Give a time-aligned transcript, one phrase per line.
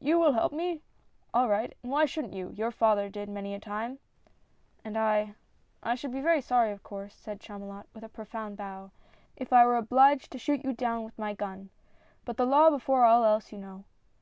[0.00, 0.82] "You will help me!
[1.32, 2.50] all right, and why shouldn't you?
[2.50, 4.28] your father did many a time I
[4.84, 5.34] ""And I—
[5.82, 8.90] I should be very sorry, of course," said Chamulot, with a profound bow,—
[9.38, 11.70] if I were obliged to shoot you down with my gun—
[12.26, 13.84] but the Law before all else you know."